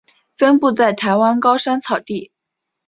[0.35, 2.31] 分布在台湾高山草地。